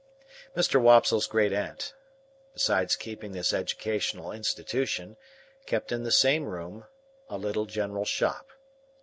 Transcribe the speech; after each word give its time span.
Mr. 0.57 0.81
Wopsle's 0.81 1.27
great 1.27 1.53
aunt, 1.53 1.93
besides 2.55 2.95
keeping 2.95 3.33
this 3.33 3.53
Educational 3.53 4.31
Institution, 4.31 5.15
kept 5.67 5.91
in 5.91 6.01
the 6.01 6.11
same 6.11 6.45
room—a 6.45 7.37
little 7.37 7.67
general 7.67 8.05
shop. 8.05 8.47